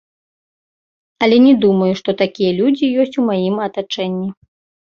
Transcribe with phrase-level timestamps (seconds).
[1.25, 4.27] Але не думаю, што такія людзі ёсць у маім атачэнні.